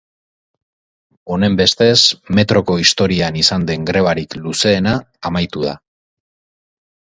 Honenbestez, 1.35 1.97
metroko 2.39 2.79
historian 2.85 3.39
izan 3.43 3.69
den 3.73 3.87
grebarik 3.93 4.37
luzeena 4.47 4.97
amaitu 5.33 5.69
da. 5.71 5.79